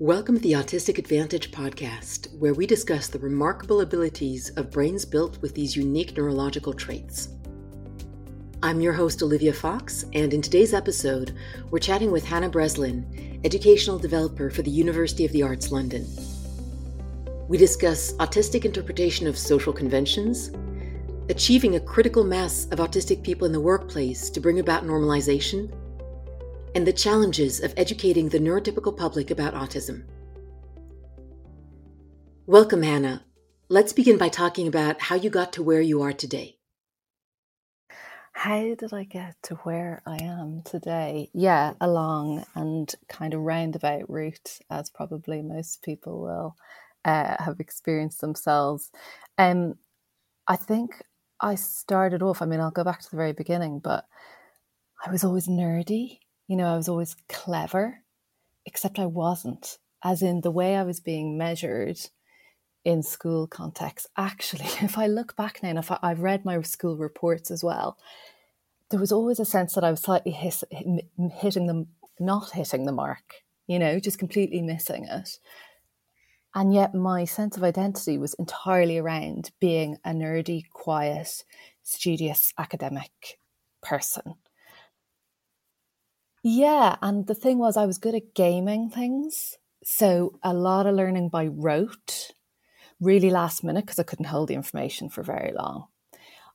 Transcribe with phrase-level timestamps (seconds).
[0.00, 5.40] Welcome to the Autistic Advantage podcast, where we discuss the remarkable abilities of brains built
[5.40, 7.28] with these unique neurological traits.
[8.60, 11.36] I'm your host, Olivia Fox, and in today's episode,
[11.70, 16.04] we're chatting with Hannah Breslin, educational developer for the University of the Arts London.
[17.46, 20.50] We discuss autistic interpretation of social conventions,
[21.28, 25.72] achieving a critical mass of autistic people in the workplace to bring about normalization,
[26.74, 30.04] and the challenges of educating the neurotypical public about autism.
[32.46, 33.24] Welcome, Hannah.
[33.68, 36.58] Let's begin by talking about how you got to where you are today.
[38.32, 41.30] How did I get to where I am today?
[41.32, 46.56] Yeah, a long and kind of roundabout route, as probably most people will
[47.04, 48.90] uh, have experienced themselves.
[49.38, 49.76] Um,
[50.46, 51.00] I think
[51.40, 54.04] I started off, I mean, I'll go back to the very beginning, but
[55.06, 56.18] I was always nerdy.
[56.46, 58.02] You know, I was always clever,
[58.66, 61.98] except I wasn't, as in the way I was being measured
[62.84, 64.08] in school context.
[64.16, 67.64] Actually, if I look back now, and if I, have read my school reports as
[67.64, 67.98] well,
[68.90, 71.88] there was always a sense that I was slightly hitting them,
[72.20, 75.38] not hitting the mark, you know, just completely missing it.
[76.54, 81.42] And yet, my sense of identity was entirely around being a nerdy, quiet,
[81.82, 83.38] studious academic
[83.82, 84.34] person.
[86.44, 89.56] Yeah, and the thing was, I was good at gaming things.
[89.84, 92.32] So, a lot of learning by rote,
[93.00, 95.86] really last minute because I couldn't hold the information for very long.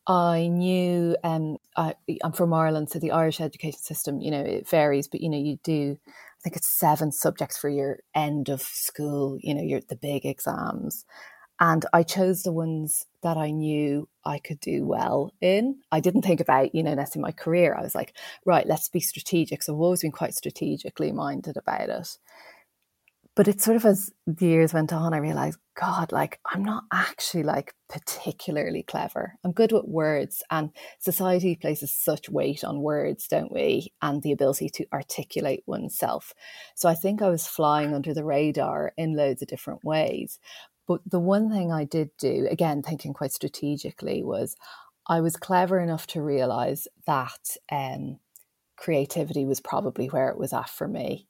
[0.08, 4.70] I knew um, I, am from Ireland, so the Irish education system, you know, it
[4.70, 8.62] varies, but you know, you do I think it's seven subjects for your end of
[8.62, 11.06] school, you know, your the big exams.
[11.60, 15.80] And I chose the ones that I knew I could do well in.
[15.92, 17.76] I didn't think about, you know, necessarily my career.
[17.76, 19.64] I was like, right, let's be strategic.
[19.64, 22.18] So I've always been quite strategically minded about it.
[23.36, 26.84] But it's sort of as the years went on, I realized, God, like I'm not
[26.92, 29.36] actually like particularly clever.
[29.46, 33.94] I'm good with words, and society places such weight on words, don't we?
[34.02, 36.34] And the ability to articulate oneself.
[36.76, 40.38] So I think I was flying under the radar in loads of different ways.
[40.90, 44.56] But the one thing I did do, again, thinking quite strategically, was
[45.08, 48.18] I was clever enough to realize that um,
[48.76, 51.28] creativity was probably where it was at for me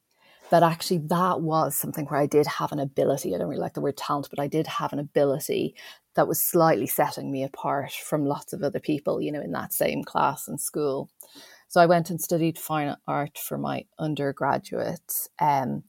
[0.50, 3.36] that actually that was something where I did have an ability.
[3.36, 5.76] I don't really like the word talent, but I did have an ability
[6.16, 9.74] that was slightly setting me apart from lots of other people, you know, in that
[9.74, 11.10] same class and school.
[11.68, 15.84] So I went and studied fine art for my undergraduate um,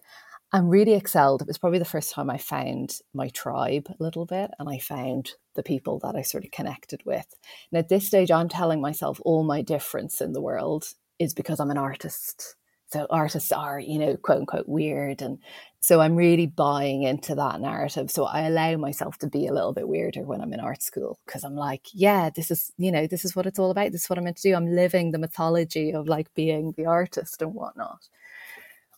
[0.52, 1.42] and really excelled.
[1.42, 4.78] It was probably the first time I found my tribe a little bit and I
[4.78, 7.26] found the people that I sort of connected with.
[7.70, 10.86] And at this stage, I'm telling myself all my difference in the world
[11.18, 12.56] is because I'm an artist.
[12.88, 15.38] So artists are you know quote unquote weird and
[15.78, 18.10] so i'm really buying into that narrative.
[18.10, 21.20] So i allow myself to be a little bit weirder when i'm in art school
[21.24, 23.92] because i'm like yeah this is you know this is what it's all about.
[23.92, 24.56] This is what i'm meant to do.
[24.56, 28.08] I'm living the mythology of like being the artist and whatnot.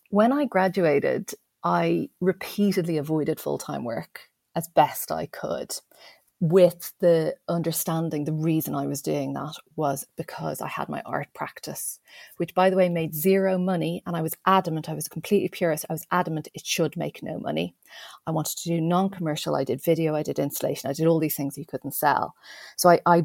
[0.09, 5.73] When i graduated i repeatedly avoided full-time work as best i could
[6.43, 11.29] with the understanding the reason I was doing that was because I had my art
[11.35, 12.01] practice,
[12.39, 14.03] which by the way made zero money.
[14.07, 15.87] And I was adamant, I was completely purist.
[15.89, 17.77] I was adamant it should make no money.
[18.27, 19.55] I wanted to do non commercial.
[19.55, 22.35] I did video, I did installation, I did all these things you couldn't sell.
[22.77, 23.25] So I, I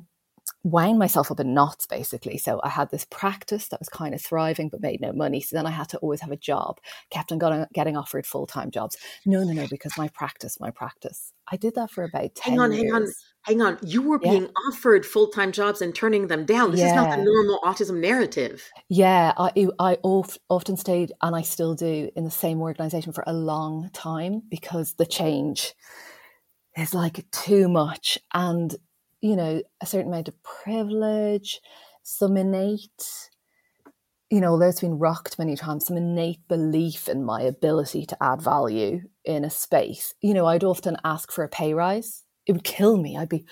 [0.63, 2.37] wound myself up in knots basically.
[2.37, 5.41] So I had this practice that was kind of thriving but made no money.
[5.41, 8.71] So then I had to always have a job, kept on getting, offered full time
[8.71, 8.97] jobs.
[9.25, 11.33] No, no, no, because my practice, my practice.
[11.49, 12.83] I did that for about 10 hang on, years.
[12.83, 13.07] Hang on,
[13.43, 13.79] hang on.
[13.81, 14.51] You were being yeah.
[14.67, 16.71] offered full time jobs and turning them down.
[16.71, 16.87] This yeah.
[16.87, 18.69] is not the normal autism narrative.
[18.89, 23.33] Yeah, I, I often stayed, and I still do, in the same organization for a
[23.33, 25.73] long time because the change
[26.77, 28.19] is like too much.
[28.33, 28.75] And
[29.21, 31.59] you know, a certain amount of privilege,
[32.03, 33.29] some innate,
[34.29, 38.17] you know, although it's been rocked many times, some innate belief in my ability to
[38.21, 40.13] add value in a space.
[40.21, 42.23] You know, I'd often ask for a pay rise.
[42.45, 43.17] It would kill me.
[43.17, 43.45] I'd be,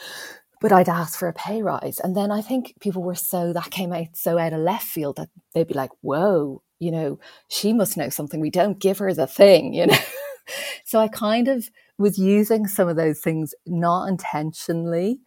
[0.61, 1.99] but I'd ask for a pay rise.
[1.99, 5.17] And then I think people were so, that came out so out of left field
[5.17, 7.19] that they'd be like, whoa, you know,
[7.49, 8.39] she must know something.
[8.39, 9.97] We don't give her the thing, you know.
[10.85, 15.19] so I kind of was using some of those things not intentionally,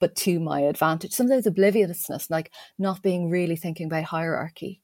[0.00, 1.12] but to my advantage.
[1.12, 4.82] Sometimes obliviousness, like not being really thinking about hierarchy.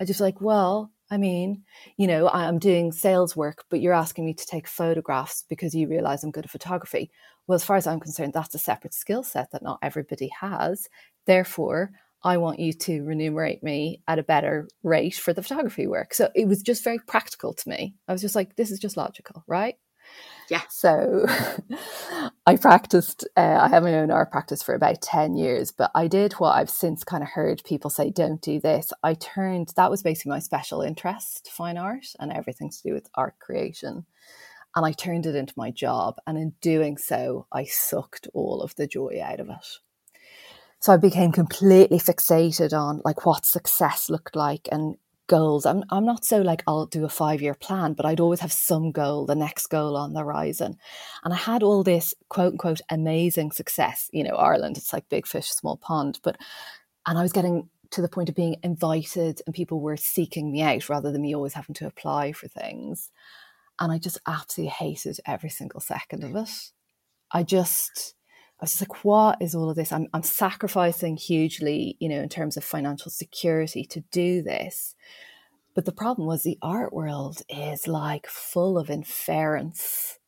[0.00, 1.62] I just like, well, I mean,
[1.96, 5.86] you know, I'm doing sales work, but you're asking me to take photographs because you
[5.88, 7.10] realize I'm good at photography.
[7.46, 10.88] Well, as far as I'm concerned, that's a separate skill set that not everybody has.
[11.26, 11.90] Therefore,
[12.22, 16.14] I want you to remunerate me at a better rate for the photography work.
[16.14, 17.94] So it was just very practical to me.
[18.08, 19.74] I was just like, this is just logical, right?
[20.48, 20.62] Yeah.
[20.70, 21.26] So
[22.46, 26.08] I practiced, uh, I have my own art practice for about 10 years, but I
[26.08, 28.92] did what I've since kind of heard people say, don't do this.
[29.02, 33.08] I turned, that was basically my special interest, fine art and everything to do with
[33.14, 34.04] art creation.
[34.76, 36.16] And I turned it into my job.
[36.26, 39.78] And in doing so, I sucked all of the joy out of it.
[40.80, 45.66] So I became completely fixated on like what success looked like and goals.
[45.66, 48.52] I'm I'm not so like I'll do a five year plan, but I'd always have
[48.52, 50.76] some goal, the next goal on the horizon.
[51.24, 54.10] And I had all this quote unquote amazing success.
[54.12, 56.20] You know, Ireland, it's like big fish, small pond.
[56.22, 56.36] But
[57.06, 60.62] and I was getting to the point of being invited and people were seeking me
[60.62, 63.10] out rather than me always having to apply for things.
[63.80, 66.50] And I just absolutely hated every single second of it.
[67.30, 68.14] I just
[68.64, 69.92] was just like, what is all of this?
[69.92, 74.94] I'm, I'm sacrificing hugely, you know, in terms of financial security to do this.
[75.74, 80.18] But the problem was the art world is like full of inference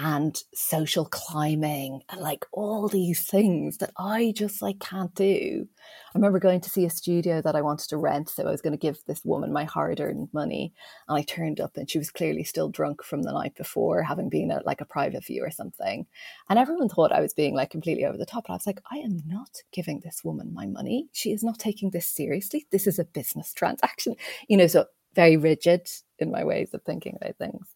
[0.00, 5.66] and social climbing and like all these things that I just like can't do.
[6.14, 8.62] I remember going to see a studio that I wanted to rent, so I was
[8.62, 10.72] going to give this woman my hard-earned money,
[11.08, 14.28] and I turned up and she was clearly still drunk from the night before, having
[14.28, 16.06] been at like a private view or something.
[16.48, 18.44] And everyone thought I was being like completely over the top.
[18.46, 21.08] And I was like, I am not giving this woman my money.
[21.12, 22.68] She is not taking this seriously.
[22.70, 24.14] This is a business transaction,
[24.46, 24.68] you know.
[24.68, 25.88] So very rigid
[26.20, 27.74] in my ways of thinking about things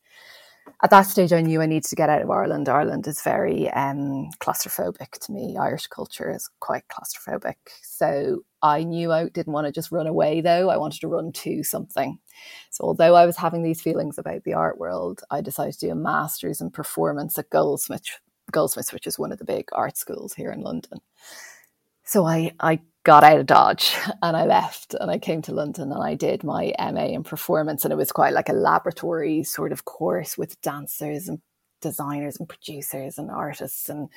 [0.85, 2.69] at that stage, I knew I needed to get out of Ireland.
[2.69, 5.56] Ireland is very um, claustrophobic to me.
[5.56, 7.55] Irish culture is quite claustrophobic.
[7.82, 10.70] So I knew I didn't want to just run away, though.
[10.70, 12.19] I wanted to run to something.
[12.70, 15.93] So, although I was having these feelings about the art world, I decided to do
[15.93, 18.19] a master's in performance at Goldsmiths,
[18.50, 20.99] Goldsmiths, which is one of the big art schools here in London.
[22.05, 25.93] So I, I got out of Dodge and I left and I came to London
[25.93, 29.72] and I did my MA in performance and it was quite like a laboratory sort
[29.72, 31.40] of course with dancers and
[31.81, 34.08] designers and producers and artists and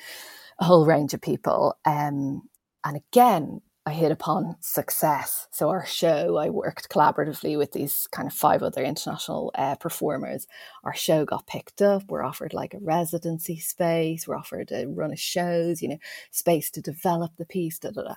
[0.60, 1.76] a whole range of people.
[1.84, 2.48] Um,
[2.84, 5.46] and again, I hit upon success.
[5.52, 10.48] So our show, I worked collaboratively with these kind of five other international uh, performers.
[10.82, 12.02] Our show got picked up.
[12.08, 14.26] We're offered like a residency space.
[14.26, 15.98] We're offered a run of shows, you know,
[16.32, 17.78] space to develop the piece.
[17.78, 18.14] Da, da, da.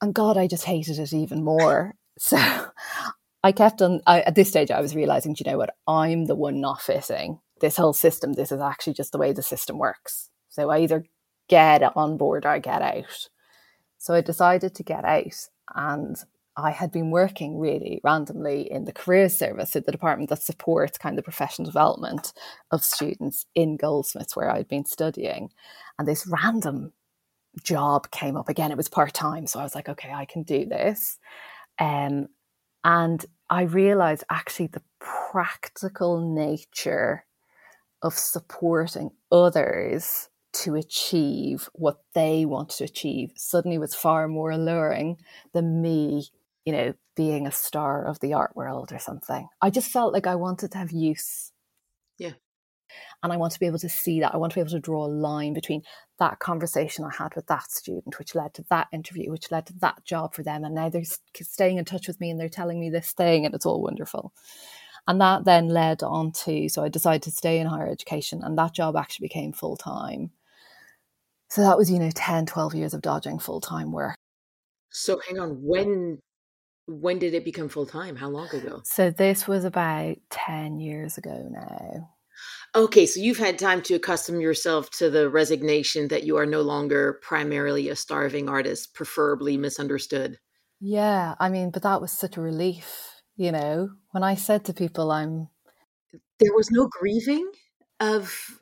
[0.00, 1.94] And God, I just hated it even more.
[2.18, 2.36] So
[3.42, 6.26] I kept on, I, at this stage, I was realizing, do you know what, I'm
[6.26, 8.32] the one not fitting this whole system.
[8.32, 10.30] This is actually just the way the system works.
[10.48, 11.04] So I either
[11.48, 13.28] get on board or I get out.
[13.98, 16.16] So I decided to get out and
[16.56, 20.98] I had been working really randomly in the career service, so the department that supports
[20.98, 22.32] kind of professional development
[22.70, 25.50] of students in Goldsmiths, where I'd been studying.
[25.98, 26.92] And this random
[27.62, 28.70] job came up again.
[28.70, 29.46] It was part time.
[29.46, 31.18] So I was like, okay, I can do this.
[31.78, 32.28] Um,
[32.82, 37.24] and I realized actually the practical nature
[38.02, 45.16] of supporting others to achieve what they want to achieve suddenly was far more alluring
[45.52, 46.26] than me,
[46.64, 49.48] you know, being a star of the art world or something.
[49.60, 51.52] I just felt like I wanted to have use.
[52.18, 52.32] Yeah.
[53.22, 54.34] And I want to be able to see that.
[54.34, 55.82] I want to be able to draw a line between
[56.18, 59.74] that conversation I had with that student, which led to that interview, which led to
[59.80, 60.64] that job for them.
[60.64, 61.02] And now they're
[61.40, 64.32] staying in touch with me and they're telling me this thing, and it's all wonderful.
[65.06, 68.56] And that then led on to, so I decided to stay in higher education, and
[68.58, 70.30] that job actually became full time.
[71.50, 74.16] So that was, you know, 10, 12 years of dodging full time work.
[74.90, 76.20] So hang on, when
[76.86, 78.16] when did it become full time?
[78.16, 78.82] How long ago?
[78.84, 82.10] So this was about 10 years ago now.
[82.74, 86.62] Okay, so you've had time to accustom yourself to the resignation that you are no
[86.62, 90.38] longer primarily a starving artist, preferably misunderstood.
[90.80, 94.74] Yeah, I mean, but that was such a relief, you know, when I said to
[94.74, 95.48] people I'm
[96.40, 97.50] there was no grieving
[98.00, 98.60] of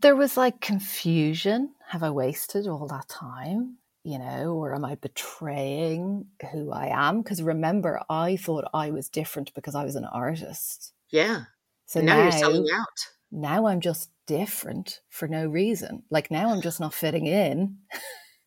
[0.00, 1.74] there was like confusion.
[1.88, 3.78] Have I wasted all that time?
[4.02, 7.20] You know, or am I betraying who I am?
[7.20, 10.94] Because remember, I thought I was different because I was an artist.
[11.10, 11.44] Yeah.
[11.90, 12.86] So now, now you're selling out.
[13.32, 16.04] Now I'm just different for no reason.
[16.08, 17.78] Like now I'm just not fitting in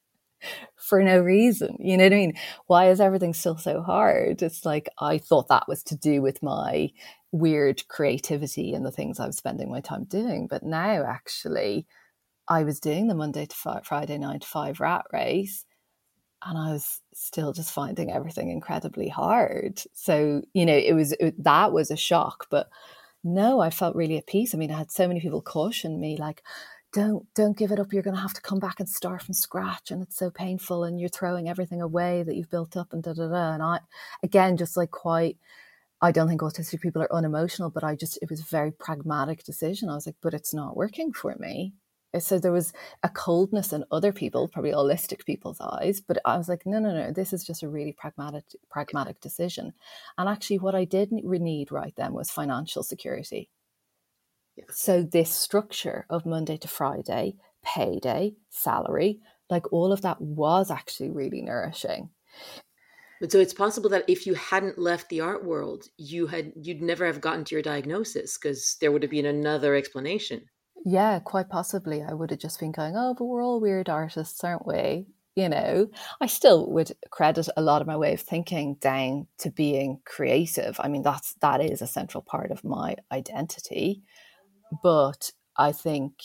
[0.77, 1.75] for no reason.
[1.77, 2.33] You know what I mean?
[2.67, 4.41] Why is everything still so hard?
[4.41, 6.91] It's like I thought that was to do with my
[7.33, 10.47] weird creativity and the things I was spending my time doing.
[10.47, 11.85] But now actually,
[12.47, 15.65] I was doing the Monday to Friday nine to five rat race
[16.45, 19.81] and I was still just finding everything incredibly hard.
[19.91, 22.69] So, you know, it was it, that was a shock, but
[23.23, 24.53] no, I felt really at peace.
[24.53, 26.43] I mean, I had so many people caution me, like,
[26.93, 27.91] don't don't give it up.
[27.91, 30.83] You're going to have to come back and start from scratch and it's so painful
[30.83, 33.79] and you're throwing everything away that you've built up and da da da and i
[34.21, 35.37] again just like quite
[36.01, 39.43] i don't think autistic people are unemotional but i just it was a very pragmatic
[39.43, 39.89] decision.
[39.89, 41.73] I was like but it's not working for me
[42.19, 46.47] so there was a coldness in other people probably allistic people's eyes but i was
[46.47, 49.73] like no no no this is just a really pragmatic pragmatic decision
[50.17, 53.49] and actually what i did need right then was financial security
[54.55, 54.65] yeah.
[54.69, 61.09] So, this structure of Monday to Friday, payday, salary, like all of that was actually
[61.09, 62.09] really nourishing.
[63.19, 66.81] But so it's possible that if you hadn't left the art world, you had you'd
[66.81, 70.45] never have gotten to your diagnosis because there would have been another explanation.
[70.85, 72.01] Yeah, quite possibly.
[72.03, 75.49] I would have just been going, "Oh, but we're all weird artists, aren't we?" You
[75.49, 75.87] know,
[76.21, 80.79] I still would credit a lot of my way of thinking down to being creative.
[80.79, 84.03] I mean, that's that is a central part of my identity.
[84.83, 86.15] But I think,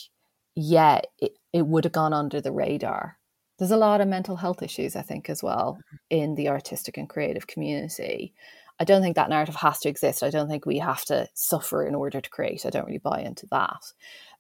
[0.55, 3.19] yeah, it, it would have gone under the radar.
[3.59, 7.09] There's a lot of mental health issues, I think, as well in the artistic and
[7.09, 8.35] creative community.
[8.81, 10.23] I don't think that narrative has to exist.
[10.23, 12.65] I don't think we have to suffer in order to create.
[12.67, 13.83] I don't really buy into that.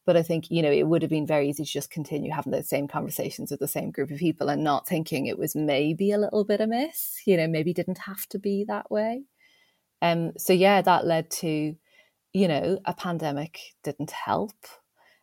[0.08, 2.52] But I think, you know, it would have been very easy to just continue having
[2.52, 6.12] those same conversations with the same group of people and not thinking it was maybe
[6.12, 9.24] a little bit amiss, you know, maybe didn't have to be that way.
[10.00, 11.76] Um, so yeah, that led to
[12.32, 14.54] you know, a pandemic didn't help.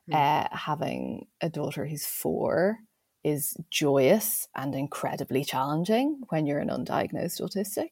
[0.09, 0.15] Mm.
[0.15, 2.77] Uh, having a daughter who's four
[3.23, 7.89] is joyous and incredibly challenging when you're an undiagnosed autistic,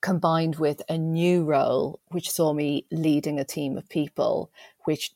[0.00, 4.50] combined with a new role, which saw me leading a team of people,
[4.84, 5.10] which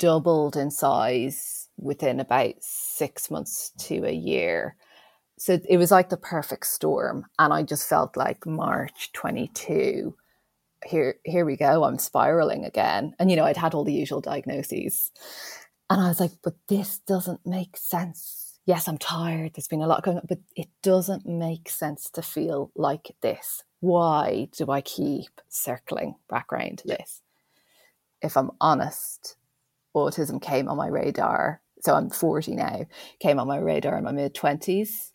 [0.00, 4.74] doubled in size within about six months to a year.
[5.38, 7.26] So it was like the perfect storm.
[7.38, 10.16] And I just felt like March 22
[10.86, 13.14] here here we go i'm spiraling again.
[13.18, 15.12] And you know i'd had all the usual diagnoses.
[15.90, 18.58] And i was like but this doesn't make sense.
[18.64, 22.22] Yes i'm tired there's been a lot going on but it doesn't make sense to
[22.22, 23.62] feel like this.
[23.80, 27.20] Why do i keep circling back around to this?
[28.22, 29.36] If i'm honest
[29.94, 32.86] autism came on my radar so i'm 40 now
[33.20, 35.10] came on my radar in my mid 20s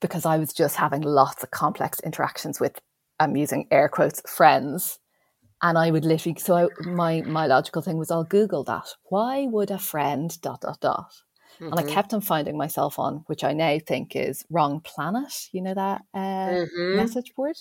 [0.00, 2.80] because I was just having lots of complex interactions with
[3.18, 4.98] I'm using air quotes friends.
[5.62, 8.88] And I would literally so I, my my logical thing was I'll Google that.
[9.04, 11.14] Why would a friend dot dot dot?
[11.54, 11.64] Mm-hmm.
[11.64, 11.92] And I mm-hmm.
[11.92, 15.48] kept on finding myself on, which I now think is wrong planet.
[15.52, 16.96] You know that uh, mm-hmm.
[16.96, 17.56] message board.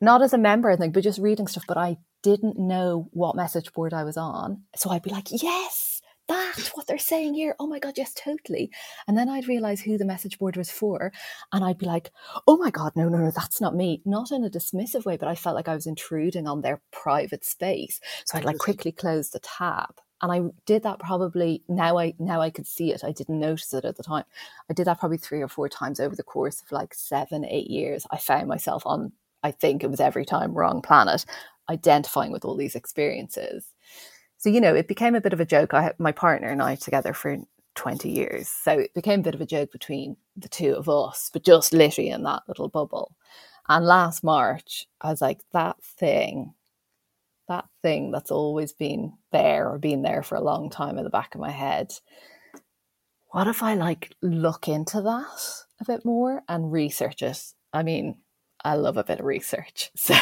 [0.00, 1.64] Not as a member, I think, but just reading stuff.
[1.66, 5.94] But I didn't know what message board I was on, so I'd be like, "Yes,
[6.28, 7.54] that's what they're saying here.
[7.58, 8.70] Oh my God, yes, totally.
[9.06, 11.12] And then I'd realize who the message board was for.
[11.52, 12.10] And I'd be like,
[12.46, 14.00] oh my God, no, no, no, that's not me.
[14.04, 17.44] Not in a dismissive way, but I felt like I was intruding on their private
[17.44, 18.00] space.
[18.24, 20.00] So I'd like quickly close the tab.
[20.22, 23.04] And I did that probably now I now I could see it.
[23.04, 24.24] I didn't notice it at the time.
[24.70, 27.68] I did that probably three or four times over the course of like seven, eight
[27.68, 28.06] years.
[28.10, 29.12] I found myself on,
[29.42, 31.26] I think it was every time wrong planet,
[31.70, 33.66] identifying with all these experiences.
[34.38, 35.74] So, you know, it became a bit of a joke.
[35.74, 37.38] I my partner and I together for
[37.74, 38.48] 20 years.
[38.48, 41.72] So it became a bit of a joke between the two of us, but just
[41.72, 43.14] literally in that little bubble.
[43.68, 46.54] And last March, I was like, that thing,
[47.48, 51.10] that thing that's always been there or been there for a long time in the
[51.10, 51.94] back of my head.
[53.30, 57.42] What if I like look into that a bit more and research it?
[57.72, 58.18] I mean,
[58.64, 59.90] I love a bit of research.
[59.96, 60.14] So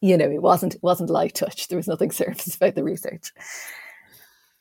[0.00, 1.68] you know, it wasn't it wasn't light touch.
[1.68, 3.32] There was nothing surface about the research.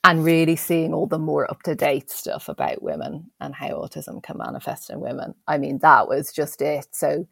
[0.03, 4.23] And really seeing all the more up to date stuff about women and how autism
[4.23, 5.35] can manifest in women.
[5.45, 6.87] I mean, that was just it.
[6.91, 7.27] So,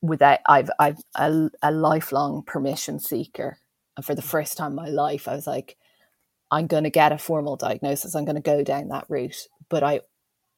[0.00, 3.58] without I've I've a, a lifelong permission seeker,
[3.96, 5.76] and for the first time in my life, I was like,
[6.50, 8.14] I'm going to get a formal diagnosis.
[8.14, 9.48] I'm going to go down that route.
[9.68, 10.02] But I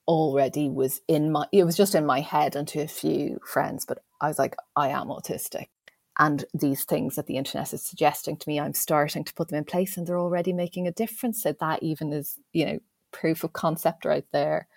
[0.06, 3.84] already was in my it was just in my head and to a few friends
[3.84, 5.66] but i was like i am autistic
[6.18, 9.58] and these things that the internet is suggesting to me i'm starting to put them
[9.58, 11.42] in place and they're already making a difference.
[11.42, 12.78] So that even is you know
[13.12, 14.68] proof of concept right there.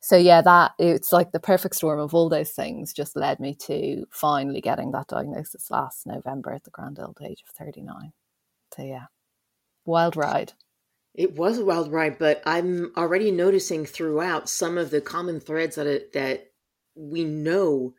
[0.00, 3.54] So yeah that it's like the perfect storm of all those things just led me
[3.66, 8.12] to finally getting that diagnosis last november at the grand old age of 39
[8.76, 9.06] so yeah
[9.84, 10.52] wild ride.
[11.14, 15.74] It was a wild ride but i'm already noticing throughout some of the common threads
[15.74, 16.52] that it, that
[16.94, 17.94] we know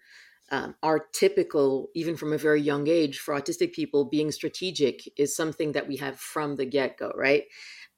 [0.51, 4.05] um, are typical, even from a very young age, for autistic people.
[4.05, 7.43] Being strategic is something that we have from the get go, right?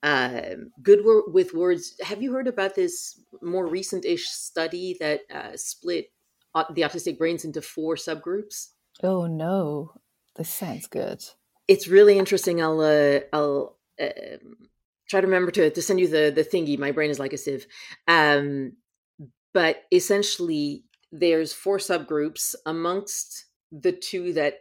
[0.03, 1.95] Uh, good wor- with words.
[2.01, 6.11] Have you heard about this more recent ish study that uh, split
[6.53, 8.69] the autistic brains into four subgroups?
[9.03, 9.93] Oh, no.
[10.35, 11.23] This sounds good.
[11.67, 12.61] It's really interesting.
[12.61, 14.69] I'll, uh, I'll, um,
[15.09, 16.77] try to remember to to send you the the thingy.
[16.77, 17.67] My brain is like a sieve.
[18.07, 18.77] Um,
[19.53, 24.55] but essentially, there's four subgroups amongst the two that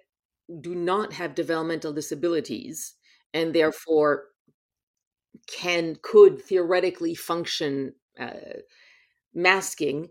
[0.60, 2.94] do not have developmental disabilities
[3.32, 4.24] and therefore
[5.46, 8.58] can could theoretically function uh,
[9.32, 10.08] masking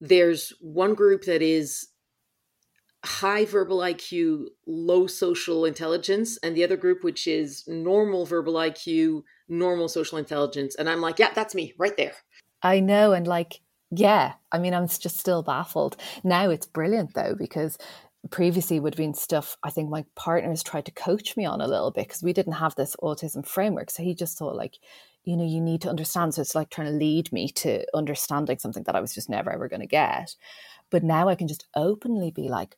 [0.00, 1.88] there's one group that is
[3.04, 9.22] high verbal IQ, low social intelligence, and the other group which is normal verbal IQ,
[9.48, 10.74] normal social intelligence.
[10.76, 12.14] And I'm like, yeah, that's me right there.
[12.62, 13.12] I know.
[13.12, 13.60] And like,
[13.94, 15.96] yeah, I mean, I'm just still baffled.
[16.24, 17.76] Now it's brilliant though, because
[18.30, 21.66] previously would have been stuff I think my partners tried to coach me on a
[21.66, 23.90] little bit because we didn't have this autism framework.
[23.90, 24.78] So he just thought like,
[25.24, 26.34] you know, you need to understand.
[26.34, 29.52] So it's like trying to lead me to understanding something that I was just never
[29.52, 30.36] ever going to get.
[30.88, 32.76] But now I can just openly be like,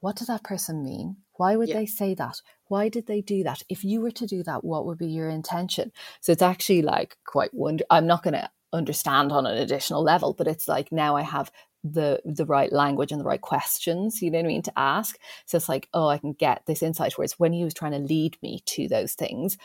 [0.00, 1.16] what does that person mean?
[1.36, 1.78] Why would yeah.
[1.78, 2.42] they say that?
[2.68, 3.62] Why did they do that?
[3.68, 5.90] If you were to do that, what would be your intention?
[6.20, 7.84] So it's actually like quite wonder.
[7.90, 11.50] I'm not going to understand on an additional level, but it's like now I have
[11.84, 15.18] the the right language and the right questions, you know what I mean, to ask.
[15.46, 17.12] So it's like, oh, I can get this insight.
[17.12, 19.58] Whereas when he was trying to lead me to those things,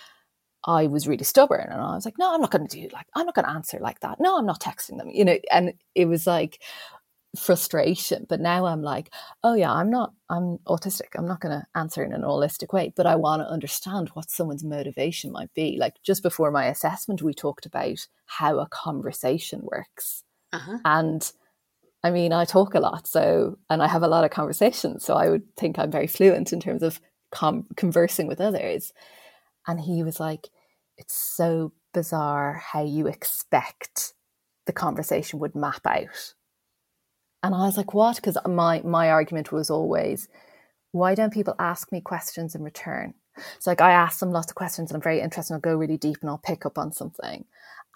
[0.65, 3.07] I was really stubborn and I was like, no, I'm not going to do like,
[3.15, 4.19] I'm not going to answer like that.
[4.19, 5.37] No, I'm not texting them, you know.
[5.51, 6.61] And it was like,
[7.37, 9.11] frustration but now i'm like
[9.43, 11.09] oh yeah i'm not i'm autistic.
[11.15, 14.31] I'm not going to answer in an allistic way but i want to understand what
[14.31, 15.77] someone's motivation might be.
[15.79, 20.23] Like just before my assessment we talked about how a conversation works.
[20.51, 20.79] Uh-huh.
[20.83, 21.31] and
[22.03, 25.13] i mean i talk a lot so and i have a lot of conversations so
[25.13, 26.99] i would think i'm very fluent in terms of
[27.31, 28.93] com- conversing with others.
[29.67, 30.49] And he was like
[30.97, 34.13] it's so bizarre how you expect
[34.65, 36.33] the conversation would map out
[37.43, 38.17] and I was like, what?
[38.17, 40.27] Because my my argument was always,
[40.91, 43.13] why don't people ask me questions in return?
[43.59, 45.53] So like I ask them lots of questions and I'm very interested.
[45.53, 47.45] I'll go really deep and I'll pick up on something.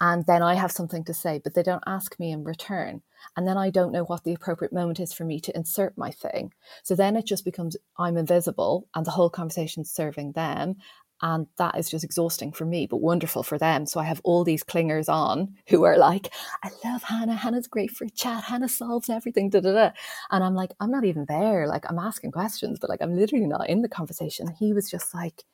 [0.00, 3.02] And then I have something to say, but they don't ask me in return.
[3.36, 6.10] And then I don't know what the appropriate moment is for me to insert my
[6.10, 6.52] thing.
[6.82, 10.76] So then it just becomes I'm invisible and the whole conversation's serving them.
[11.24, 13.86] And that is just exhausting for me, but wonderful for them.
[13.86, 16.30] So I have all these clingers on who are like,
[16.62, 17.34] I love Hannah.
[17.34, 18.44] Hannah's great for a chat.
[18.44, 19.48] Hannah solves everything.
[19.48, 19.90] Da, da, da.
[20.30, 21.66] And I'm like, I'm not even there.
[21.66, 24.48] Like, I'm asking questions, but like, I'm literally not in the conversation.
[24.58, 25.44] He was just like,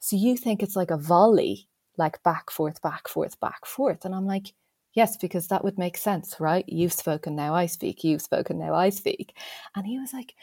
[0.00, 1.68] So you think it's like a volley,
[1.98, 4.04] like back, forth, back, forth, back, forth?
[4.04, 4.52] And I'm like,
[4.94, 6.64] Yes, because that would make sense, right?
[6.68, 8.04] You've spoken, now I speak.
[8.04, 9.36] You've spoken, now I speak.
[9.76, 10.34] And he was like,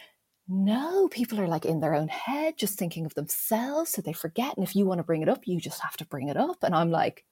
[0.48, 3.92] no, people are like in their own head, just thinking of themselves.
[3.92, 4.56] So they forget.
[4.56, 6.58] And if you want to bring it up, you just have to bring it up.
[6.64, 7.26] And I'm like,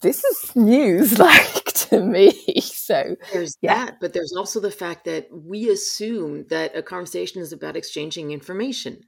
[0.00, 2.32] this is news like to me.
[2.60, 3.86] So there's yeah.
[3.86, 8.30] that, but there's also the fact that we assume that a conversation is about exchanging
[8.30, 9.00] information.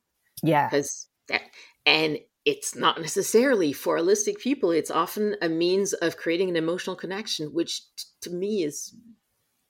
[0.42, 0.68] Yeah.
[0.68, 1.42] Because that,
[1.84, 4.70] and it's not necessarily for allistic people.
[4.70, 8.94] It's often a means of creating an emotional connection, which t- to me is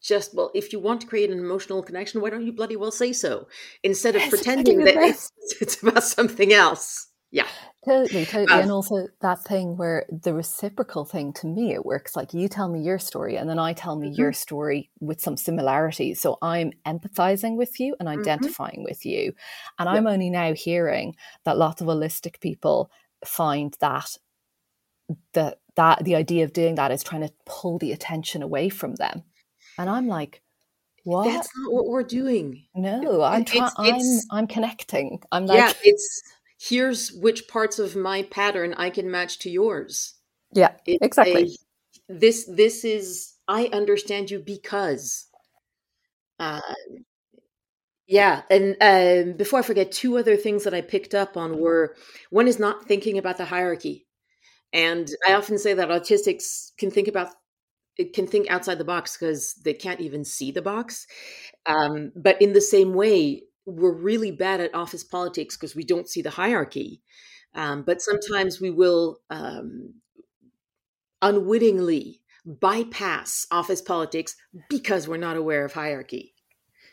[0.06, 2.90] just well if you want to create an emotional connection why don't you bloody well
[2.90, 3.48] say so?
[3.82, 7.08] Instead of yes, pretending that it's, it's, about something else.
[7.30, 7.46] Yeah.
[7.84, 8.52] Totally totally.
[8.52, 12.16] Um, and also that thing where the reciprocal thing to me it works.
[12.16, 14.20] Like you tell me your story and then i tell me mm-hmm.
[14.20, 18.20] your story with some similarities so i'm empathizing with you and mm-hmm.
[18.20, 18.90] identifying mm-hmm.
[18.90, 19.32] with you.
[19.78, 22.90] And i'm only now hearing that lots of allistic people
[23.24, 24.16] find that
[25.34, 28.94] that that the idea of doing that is trying to pull the attention away from
[28.96, 29.22] them
[29.78, 30.42] and I'm like,
[31.04, 31.24] what?
[31.24, 32.64] That's not what we're doing.
[32.74, 33.70] No, I'm trying.
[33.78, 34.00] I'm
[34.32, 35.22] I'm connecting.
[35.30, 35.72] I'm like, yeah.
[35.84, 36.22] It's
[36.58, 40.14] here's which parts of my pattern I can match to yours.
[40.52, 41.56] Yeah, it's exactly.
[42.08, 45.26] A, this this is I understand you because.
[46.38, 46.60] Uh,
[48.08, 51.96] yeah, and um, before I forget, two other things that I picked up on were
[52.30, 54.06] one is not thinking about the hierarchy,
[54.72, 57.30] and I often say that autistics can think about
[57.96, 61.06] it can think outside the box because they can't even see the box.
[61.64, 66.09] Um, but in the same way, we're really bad at office politics because we don't
[66.09, 67.02] see the hierarchy.
[67.54, 69.94] Um, but sometimes we will um,
[71.22, 74.37] unwittingly bypass office politics
[74.68, 76.35] because we're not aware of hierarchy.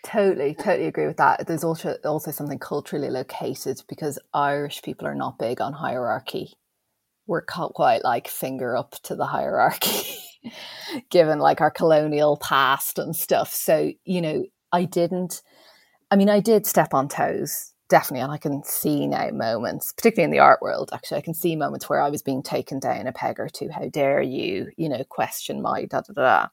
[0.04, 1.48] Totally, totally agree with that.
[1.48, 6.54] There's also also something culturally located because Irish people are not big on hierarchy.
[7.26, 10.18] We're quite like finger up to the hierarchy.
[11.10, 13.54] given like our colonial past and stuff.
[13.54, 15.42] So, you know, I didn't,
[16.12, 18.22] I mean, I did step on toes, definitely.
[18.22, 21.56] And I can see now moments, particularly in the art world, actually, I can see
[21.56, 23.70] moments where I was being taken down a peg or two.
[23.70, 26.48] How dare you, you know, question my da da da.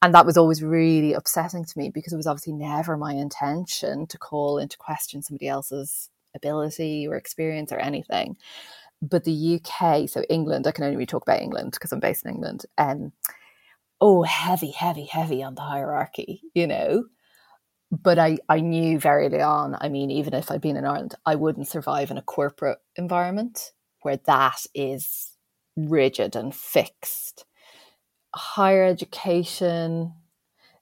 [0.00, 4.06] And that was always really upsetting to me because it was obviously never my intention
[4.06, 8.36] to call into question somebody else's ability or experience or anything.
[9.00, 12.24] But the UK, so England, I can only really talk about England because I'm based
[12.24, 12.66] in England.
[12.76, 13.12] Um,
[14.00, 17.04] oh, heavy, heavy, heavy on the hierarchy, you know.
[17.90, 21.14] But I, I knew very early on, I mean, even if I'd been in Ireland,
[21.24, 25.30] I wouldn't survive in a corporate environment where that is
[25.76, 27.44] rigid and fixed.
[28.34, 30.12] Higher education,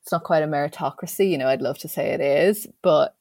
[0.02, 3.16] it's not quite a meritocracy, you know, I'd love to say it is, but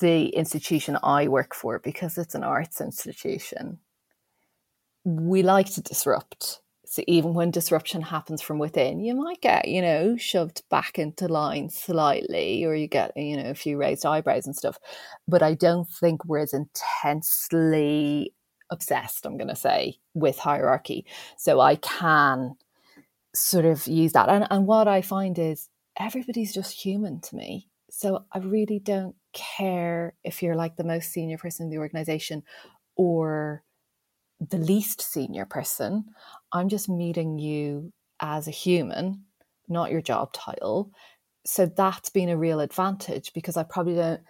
[0.00, 3.78] the institution I work for, because it's an arts institution,
[5.08, 6.60] we like to disrupt.
[6.84, 11.28] So even when disruption happens from within, you might get, you know, shoved back into
[11.28, 14.78] line slightly, or you get, you know, a few raised eyebrows and stuff.
[15.26, 18.34] But I don't think we're as intensely
[18.70, 21.06] obsessed, I'm going to say, with hierarchy.
[21.36, 22.54] So I can
[23.34, 24.28] sort of use that.
[24.28, 25.68] And, and what I find is
[25.98, 27.68] everybody's just human to me.
[27.90, 32.42] So I really don't care if you're like the most senior person in the organization
[32.96, 33.62] or
[34.40, 36.04] the least senior person.
[36.52, 39.24] I'm just meeting you as a human,
[39.68, 40.92] not your job title.
[41.44, 44.20] So that's been a real advantage because I probably don't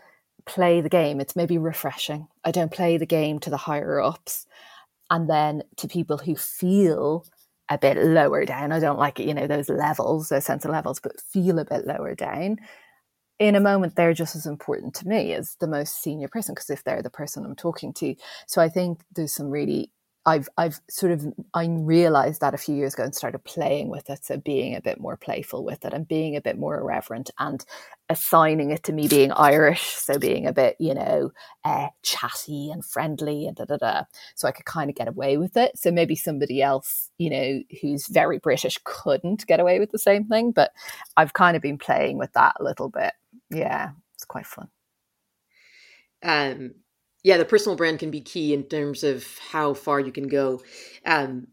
[0.46, 1.20] play the game.
[1.20, 2.28] It's maybe refreshing.
[2.44, 4.46] I don't play the game to the higher ups.
[5.10, 7.24] And then to people who feel
[7.68, 10.70] a bit lower down, I don't like it, you know, those levels, those sense of
[10.70, 12.58] levels, but feel a bit lower down.
[13.38, 16.70] In a moment, they're just as important to me as the most senior person because
[16.70, 18.14] if they're the person I'm talking to.
[18.46, 19.92] So I think there's some really
[20.28, 24.10] I've I've sort of I realized that a few years ago and started playing with
[24.10, 27.30] it, so being a bit more playful with it and being a bit more irreverent
[27.38, 27.64] and
[28.10, 31.30] assigning it to me being Irish, so being a bit you know
[31.64, 34.02] uh, chatty and friendly and da da da,
[34.34, 35.78] so I could kind of get away with it.
[35.78, 40.26] So maybe somebody else you know who's very British couldn't get away with the same
[40.26, 40.72] thing, but
[41.16, 43.14] I've kind of been playing with that a little bit.
[43.48, 44.68] Yeah, it's quite fun.
[46.22, 46.74] Um,
[47.28, 50.62] yeah, the personal brand can be key in terms of how far you can go.
[51.04, 51.48] Um,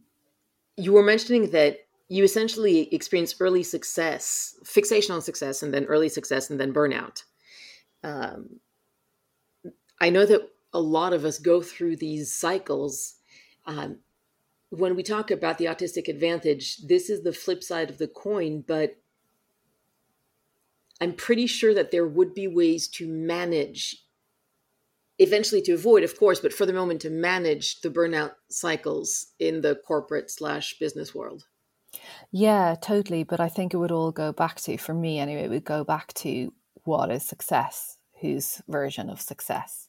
[0.78, 6.08] you were mentioning that you essentially experience early success, fixation on success, and then early
[6.08, 7.24] success, and then burnout.
[8.06, 8.62] Um,
[10.00, 13.16] I know that a lot of us go through these cycles.
[13.66, 13.98] Um,
[14.70, 18.64] when we talk about the autistic advantage, this is the flip side of the coin,
[18.66, 18.96] but
[21.02, 24.05] I'm pretty sure that there would be ways to manage
[25.20, 29.62] eventually to avoid, of course, but for the moment to manage the burnout cycles in
[29.62, 31.46] the corporate slash business world.
[32.32, 33.24] Yeah, totally.
[33.24, 35.84] But I think it would all go back to, for me anyway, it would go
[35.84, 39.88] back to what is success, whose version of success.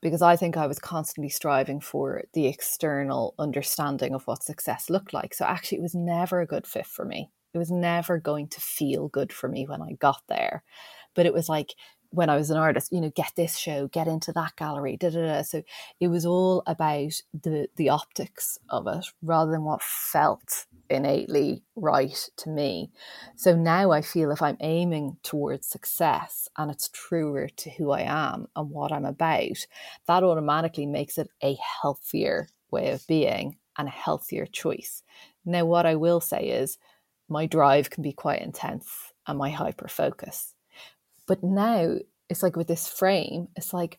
[0.00, 5.14] Because I think I was constantly striving for the external understanding of what success looked
[5.14, 5.34] like.
[5.34, 7.30] So actually, it was never a good fit for me.
[7.54, 10.62] It was never going to feel good for me when I got there.
[11.14, 11.74] But it was like
[12.12, 15.10] when I was an artist, you know, get this show, get into that gallery, da,
[15.10, 15.42] da, da.
[15.42, 15.62] So
[15.98, 22.28] it was all about the the optics of it rather than what felt innately right
[22.36, 22.90] to me.
[23.36, 28.02] So now I feel if I'm aiming towards success and it's truer to who I
[28.02, 29.66] am and what I'm about,
[30.06, 35.02] that automatically makes it a healthier way of being and a healthier choice.
[35.46, 36.76] Now, what I will say is
[37.28, 40.51] my drive can be quite intense and my hyper focus
[41.26, 41.96] but now
[42.28, 43.98] it's like with this frame, it's like,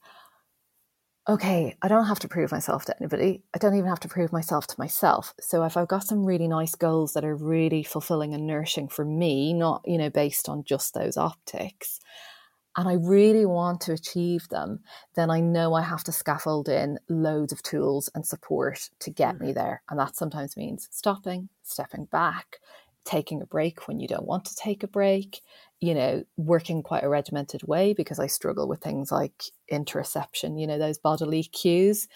[1.27, 3.43] okay, I don't have to prove myself to anybody.
[3.53, 5.33] I don't even have to prove myself to myself.
[5.39, 9.05] So if I've got some really nice goals that are really fulfilling and nourishing for
[9.05, 12.01] me, not, you know, based on just those optics,
[12.75, 14.79] and I really want to achieve them,
[15.15, 19.39] then I know I have to scaffold in loads of tools and support to get
[19.39, 19.59] me mm-hmm.
[19.59, 19.83] there.
[19.89, 22.57] And that sometimes means stopping, stepping back,
[23.05, 25.41] taking a break when you don't want to take a break,
[25.79, 30.67] you know, working quite a regimented way because I struggle with things like interoception, you
[30.67, 32.07] know, those bodily cues.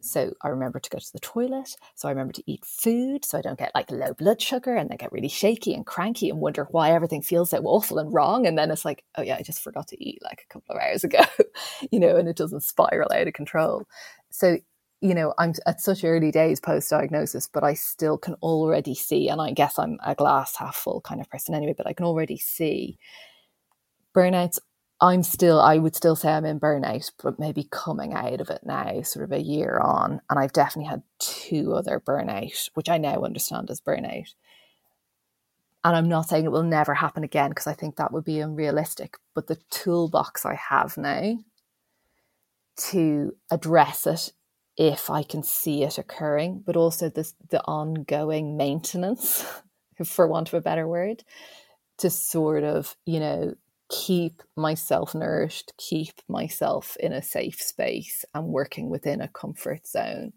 [0.00, 1.76] So I remember to go to the toilet.
[1.94, 4.90] So I remember to eat food so I don't get like low blood sugar and
[4.90, 8.46] then get really shaky and cranky and wonder why everything feels so awful and wrong.
[8.46, 10.82] And then it's like, oh yeah, I just forgot to eat like a couple of
[10.82, 11.20] hours ago,
[11.92, 13.86] you know, and it doesn't spiral out of control.
[14.30, 14.58] So
[15.02, 19.28] you know, I'm at such early days post diagnosis, but I still can already see,
[19.28, 22.06] and I guess I'm a glass half full kind of person anyway, but I can
[22.06, 22.98] already see
[24.14, 24.60] burnouts.
[25.00, 28.60] I'm still, I would still say I'm in burnout, but maybe coming out of it
[28.62, 30.20] now, sort of a year on.
[30.30, 34.32] And I've definitely had two other burnout, which I now understand as burnout.
[35.82, 38.38] And I'm not saying it will never happen again because I think that would be
[38.38, 39.16] unrealistic.
[39.34, 41.38] But the toolbox I have now
[42.76, 44.32] to address it
[44.76, 49.44] if I can see it occurring, but also this the ongoing maintenance,
[50.04, 51.24] for want of a better word,
[51.98, 53.54] to sort of, you know,
[53.90, 60.32] keep myself nourished, keep myself in a safe space and working within a comfort zone.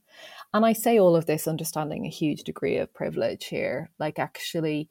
[0.54, 3.90] And I say all of this understanding a huge degree of privilege here.
[3.98, 4.90] Like, actually,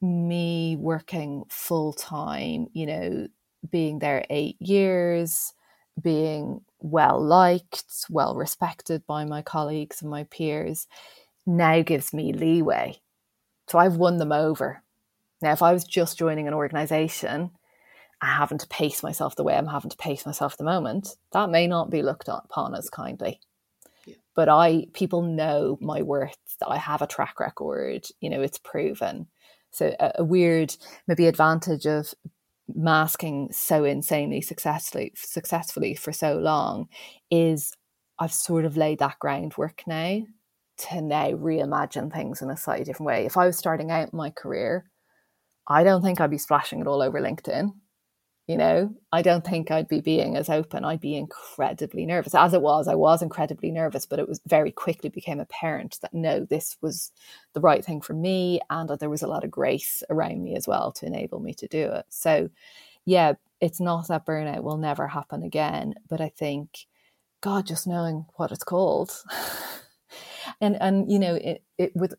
[0.00, 3.28] me working full time, you know,
[3.70, 5.52] being there eight years,
[6.00, 10.86] being well liked, well respected by my colleagues and my peers,
[11.46, 13.00] now gives me leeway.
[13.68, 14.82] So I've won them over.
[15.40, 17.50] Now, if I was just joining an organization
[18.20, 21.16] and having to pace myself the way I'm having to pace myself at the moment,
[21.32, 23.40] that may not be looked upon as kindly.
[24.04, 24.16] Yeah.
[24.34, 28.58] But I, people know my worth, that I have a track record, you know, it's
[28.58, 29.26] proven.
[29.70, 30.76] So a, a weird,
[31.08, 32.14] maybe advantage of
[32.68, 36.86] masking so insanely successfully successfully for so long
[37.30, 37.72] is
[38.18, 40.22] I've sort of laid that groundwork now
[40.76, 43.26] to now reimagine things in a slightly different way.
[43.26, 44.84] If I was starting out my career,
[45.68, 47.70] I don't think I'd be splashing it all over LinkedIn.
[48.46, 50.84] You know, I don't think I'd be being as open.
[50.84, 52.34] I'd be incredibly nervous.
[52.34, 56.12] As it was, I was incredibly nervous, but it was very quickly became apparent that
[56.12, 57.10] no, this was
[57.54, 60.56] the right thing for me and that there was a lot of grace around me
[60.56, 62.04] as well to enable me to do it.
[62.10, 62.50] So,
[63.06, 66.86] yeah, it's not that burnout will never happen again, but I think,
[67.40, 69.22] God, just knowing what it's called.
[70.60, 72.14] and and you know it, it with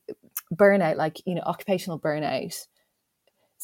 [0.53, 2.67] burnout like you know occupational burnout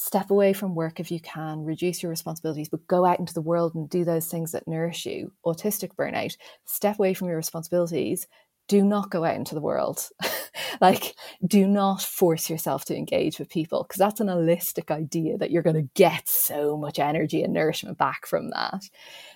[0.03, 3.41] step away from work if you can, reduce your responsibilities, but go out into the
[3.41, 5.31] world and do those things that nourish you.
[5.45, 6.35] Autistic burnout,
[6.65, 8.27] step away from your responsibilities.
[8.67, 10.09] Do not go out into the world.
[10.81, 15.51] like, do not force yourself to engage with people because that's an allistic idea that
[15.51, 18.81] you're going to get so much energy and nourishment back from that.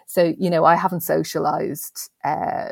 [0.07, 2.69] So, you know, I haven't socialized uh,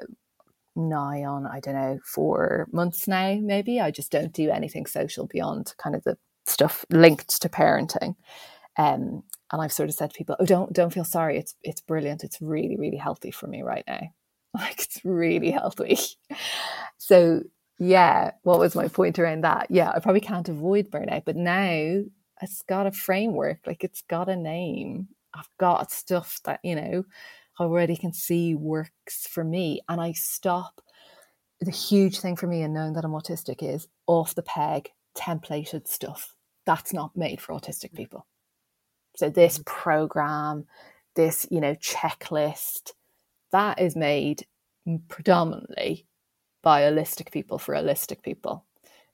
[0.76, 3.80] nigh on, I don't know, four months now, maybe.
[3.80, 8.16] I just don't do anything social beyond kind of the stuff linked to parenting.
[8.78, 11.38] Um, and I've sort of said to people, "Oh, don't don't feel sorry.
[11.38, 12.24] It's it's brilliant.
[12.24, 14.02] It's really really healthy for me right now.
[14.56, 15.98] Like it's really healthy."
[16.98, 17.42] so
[17.80, 19.68] yeah, what was my point around that?
[19.72, 22.04] Yeah, I probably can't avoid burnout, but now
[22.42, 23.60] it's got a framework.
[23.66, 25.08] Like it's got a name.
[25.34, 27.06] I've got stuff that you know
[27.60, 30.82] already can see works for me, and I stop.
[31.62, 35.88] The huge thing for me in knowing that I'm autistic is off the peg templated
[35.88, 38.26] stuff that's not made for autistic people.
[39.16, 39.66] So this mm.
[39.66, 40.66] program,
[41.16, 42.94] this, you know, checklist,
[43.52, 44.46] that is made
[45.08, 46.06] predominantly
[46.62, 48.66] by allistic people for allistic people.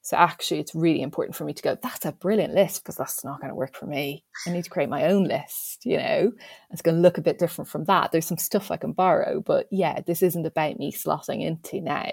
[0.01, 3.25] So actually, it's really important for me to go, that's a brilliant list because that's
[3.25, 4.23] not going to work for me.
[4.47, 6.31] I need to create my own list, you know?
[6.71, 8.11] It's going to look a bit different from that.
[8.11, 12.11] There's some stuff I can borrow, but yeah, this isn't about me slotting into now,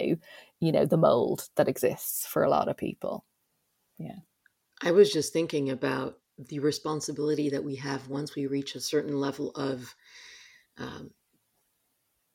[0.59, 3.23] you know, the mold that exists for a lot of people.
[3.97, 4.19] Yeah.
[4.81, 9.19] I was just thinking about the responsibility that we have once we reach a certain
[9.19, 9.95] level of
[10.77, 11.11] um,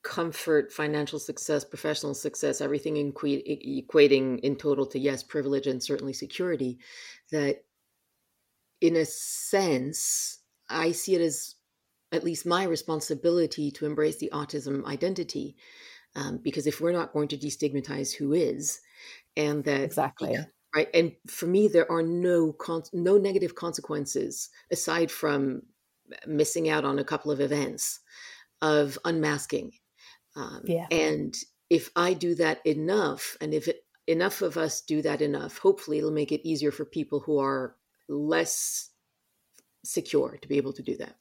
[0.03, 6.13] comfort, financial success, professional success, everything equ- equating in total to yes, privilege and certainly
[6.13, 6.79] security.
[7.31, 7.65] That,
[8.81, 11.55] in a sense, I see it as
[12.11, 15.57] at least my responsibility to embrace the autism identity.
[16.15, 18.81] Um, because if we're not going to destigmatize who is,
[19.37, 20.37] and that exactly
[20.75, 20.89] right?
[20.95, 25.63] And for me there are no con- no negative consequences aside from
[26.27, 28.01] missing out on a couple of events
[28.61, 29.73] of unmasking.
[30.35, 30.87] Um, yeah.
[30.91, 31.37] and
[31.73, 35.99] if i do that enough and if it, enough of us do that enough hopefully
[35.99, 37.77] it'll make it easier for people who are
[38.09, 38.91] less
[39.85, 41.17] secure to be able to do that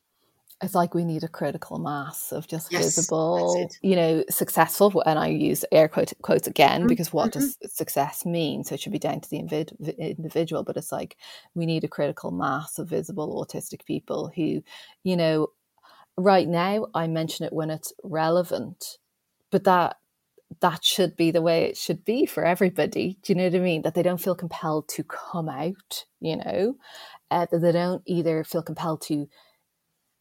[0.62, 5.02] it's like we need a critical mass of just yes, visible, you know, successful.
[5.06, 6.88] And I use air quote, quotes again mm-hmm.
[6.88, 7.40] because what mm-hmm.
[7.40, 8.64] does success mean?
[8.64, 11.18] So it should be down to the individual, but it's like
[11.56, 14.62] we need a critical mass of visible autistic people who,
[15.04, 15.48] you know,
[16.16, 18.98] right now I mention it when it's relevant,
[19.50, 19.98] but that
[20.60, 23.18] that should be the way it should be for everybody.
[23.24, 23.82] Do you know what I mean?
[23.82, 26.76] That they don't feel compelled to come out, you know,
[27.32, 29.28] uh, that they don't either feel compelled to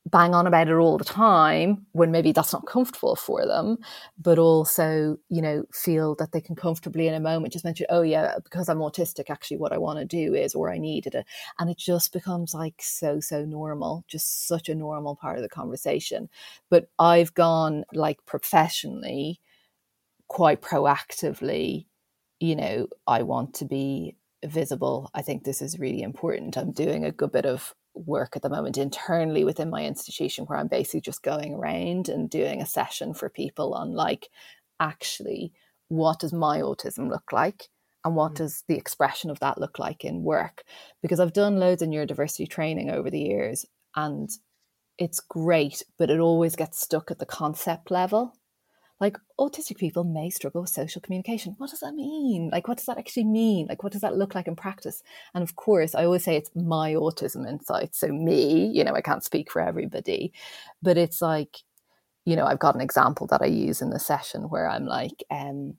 [0.07, 3.77] bang on about it all the time when maybe that's not comfortable for them,
[4.19, 8.03] but also, you know, feel that they can comfortably in a moment just mention, oh,
[8.03, 11.27] yeah, because I'm autistic, actually, what I want to do is, or I needed it.
[11.59, 15.49] And it just becomes like so, so normal, just such a normal part of the
[15.49, 16.31] conversation.
[16.71, 19.39] But I've gone like professionally,
[20.29, 21.87] quite proactively,
[22.41, 25.11] you know, I want to be visible.
[25.15, 26.57] I think this is really important.
[26.57, 30.59] I'm doing a good bit of work at the moment internally within my institution where
[30.59, 34.29] I'm basically just going around and doing a session for people on like
[34.79, 35.53] actually
[35.89, 37.69] what does my autism look like
[38.05, 38.37] and what mm.
[38.37, 40.63] does the expression of that look like in work
[41.03, 44.31] because I've done loads of neurodiversity training over the years and
[45.01, 48.35] it's great, but it always gets stuck at the concept level.
[49.01, 51.55] Like autistic people may struggle with social communication.
[51.57, 52.51] What does that mean?
[52.53, 53.67] Like, what does that actually mean?
[53.67, 55.03] Like, what does that look like in practice?
[55.35, 57.95] And of course, I always say it's my autism insight.
[57.95, 60.33] So, me, you know, I can't speak for everybody,
[60.83, 61.59] but it's like,
[62.27, 65.25] you know, I've got an example that I use in the session where I'm like,
[65.31, 65.75] um,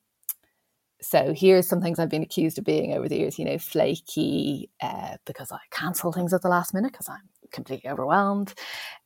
[1.02, 4.70] so here's some things I've been accused of being over the years, you know, flaky
[4.82, 8.54] uh, because I cancel things at the last minute because I'm completely overwhelmed,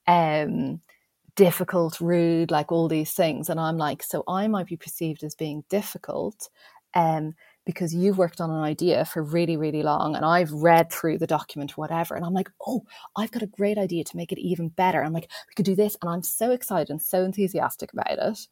[0.07, 0.81] um,
[1.35, 3.49] difficult, rude, like all these things.
[3.49, 6.49] And I'm like, so I might be perceived as being difficult
[6.93, 7.33] um,
[7.65, 11.27] because you've worked on an idea for really, really long and I've read through the
[11.27, 12.15] document, whatever.
[12.15, 12.83] And I'm like, oh,
[13.17, 15.03] I've got a great idea to make it even better.
[15.03, 15.97] I'm like, we could do this.
[16.01, 18.47] And I'm so excited and so enthusiastic about it.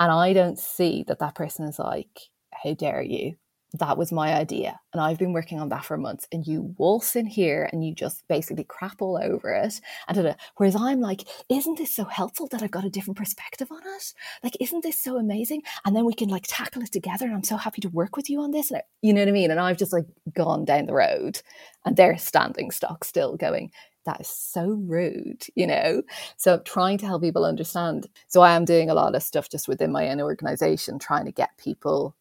[0.00, 2.20] And I don't see that that person is like,
[2.52, 3.36] how dare you?
[3.78, 4.78] That was my idea.
[4.92, 6.26] And I've been working on that for months.
[6.32, 9.80] And you waltz in here and you just basically crap all over it.
[10.08, 13.80] And whereas I'm like, isn't this so helpful that I've got a different perspective on
[13.84, 14.14] it?
[14.42, 15.62] Like, isn't this so amazing?
[15.84, 17.26] And then we can like tackle it together.
[17.26, 18.70] And I'm so happy to work with you on this.
[18.70, 19.50] And you know what I mean?
[19.50, 21.40] And I've just like gone down the road
[21.84, 23.70] and they're standing stock still going,
[24.06, 26.02] that is so rude, you know?
[26.36, 28.06] So I'm trying to help people understand.
[28.28, 31.32] So I am doing a lot of stuff just within my own organization, trying to
[31.32, 32.14] get people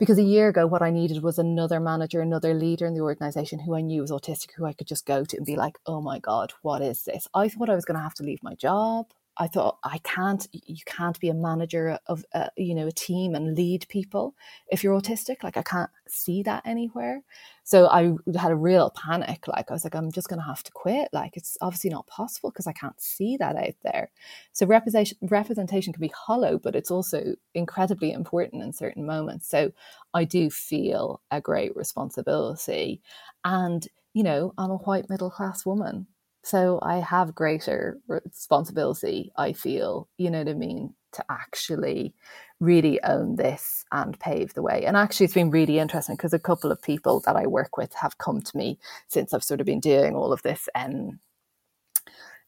[0.00, 3.60] because a year ago what i needed was another manager another leader in the organization
[3.60, 6.00] who i knew was autistic who i could just go to and be like oh
[6.00, 7.28] my god what is this?
[7.32, 9.06] I thought i was going to have to leave my job
[9.40, 13.34] I thought I can't you can't be a manager of uh, you know a team
[13.34, 14.34] and lead people
[14.68, 17.22] if you're autistic like I can't see that anywhere.
[17.64, 20.62] So I had a real panic like I was like I'm just going to have
[20.64, 24.10] to quit like it's obviously not possible because I can't see that out there.
[24.52, 29.48] So representation representation can be hollow but it's also incredibly important in certain moments.
[29.48, 29.72] So
[30.12, 33.00] I do feel a great responsibility.
[33.42, 36.08] And you know I'm a white middle class woman
[36.42, 42.14] so I have greater responsibility, I feel, you know what I mean, to actually
[42.60, 44.84] really own this and pave the way.
[44.84, 47.92] And actually, it's been really interesting because a couple of people that I work with
[47.94, 51.20] have come to me since I've sort of been doing all of this um,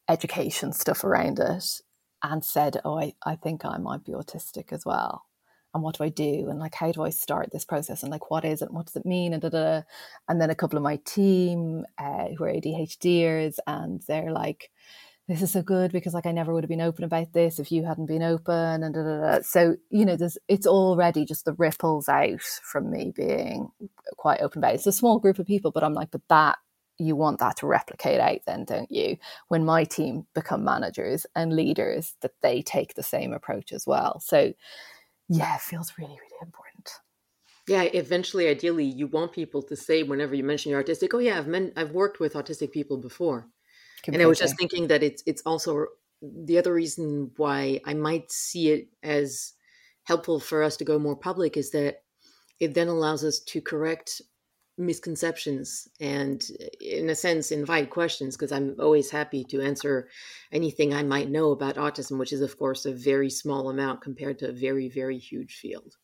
[0.09, 1.65] education stuff around it
[2.23, 5.25] and said, Oh, I, I think I might be autistic as well
[5.75, 8.31] and what do I do and like how do I start this process and like
[8.31, 9.83] what is it and what does it mean and da, da, da.
[10.29, 14.71] and then a couple of my team uh, who are ADHDers and they're like
[15.29, 17.71] this is so good because like I never would have been open about this if
[17.73, 19.43] you hadn't been open and da, da, da.
[19.43, 23.71] so you know there's it's already just the ripples out from me being
[24.17, 24.77] quite open about it.
[24.77, 26.59] It's a small group of people but I'm like but that
[26.99, 29.17] you want that to replicate out then don't you
[29.49, 34.21] when my team become managers and leaders that they take the same approach as well
[34.21, 34.53] so
[35.39, 36.89] yeah, it feels really, really important.
[37.69, 41.39] Yeah, eventually, ideally, you want people to say whenever you mention you're autistic, "Oh yeah,
[41.39, 43.49] I've men- I've worked with autistic people before,"
[44.03, 44.13] Completely.
[44.13, 45.89] and I was just thinking that it's it's also
[46.23, 49.55] the other reason why I might see it as
[50.05, 52.05] helpful for us to go more public is that
[52.61, 54.23] it then allows us to correct
[54.79, 60.09] misconceptions and eh, in a sense invite questions because i'm always happy to answer
[60.51, 64.39] anything i might know about autism which is of course a very small amount compared
[64.39, 65.97] to a very very huge field.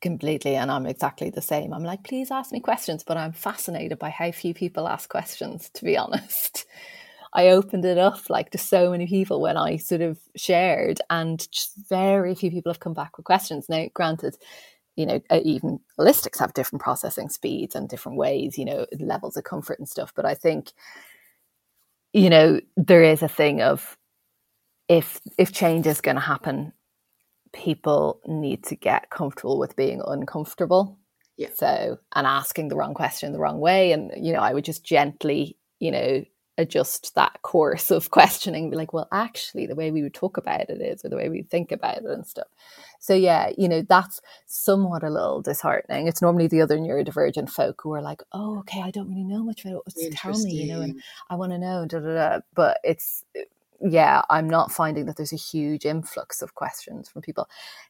[0.00, 1.72] Completely and i'm exactly the same.
[1.72, 5.70] I'm like please ask me questions but i'm fascinated by how few people ask questions
[5.74, 6.66] to be honest.
[7.32, 11.46] I opened it up like to so many people when I sort of shared, and
[11.88, 13.68] very few people have come back with questions.
[13.68, 14.36] Now, granted,
[14.98, 19.36] you know, uh, even allistics have different processing speeds and different ways, you know, levels
[19.36, 20.12] of comfort and stuff.
[20.12, 20.72] But I think,
[22.12, 23.96] you know, there is a thing of
[24.88, 26.72] if if change is going to happen,
[27.52, 30.98] people need to get comfortable with being uncomfortable.
[31.36, 31.50] Yeah.
[31.54, 34.82] So and asking the wrong question the wrong way, and you know, I would just
[34.82, 36.24] gently, you know,
[36.58, 40.68] adjust that course of questioning, be like, well, actually, the way we would talk about
[40.68, 42.48] it is, or the way we think about it and stuff.
[43.00, 46.08] So, yeah, you know, that's somewhat a little disheartening.
[46.08, 49.44] It's normally the other neurodivergent folk who are like, oh, okay, I don't really know
[49.44, 50.12] much about it.
[50.16, 52.40] Tell me, you know, and I want to know, da, da, da.
[52.54, 53.24] but it's,
[53.80, 57.48] yeah, I'm not finding that there's a huge influx of questions from people.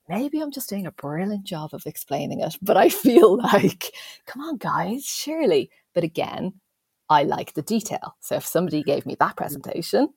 [0.08, 3.92] Maybe I'm just doing a brilliant job of explaining it, but I feel like,
[4.26, 5.70] come on, guys, surely.
[5.94, 6.52] But again,
[7.10, 8.16] I like the detail.
[8.20, 10.08] So if somebody gave me that presentation,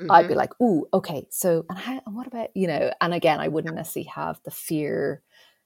[0.00, 0.10] mm-hmm.
[0.10, 0.38] I'd be mm-hmm.
[0.38, 2.00] like, "Ooh, okay." So and how?
[2.06, 2.92] And what about you know?
[3.00, 5.22] And again, I wouldn't necessarily have the fear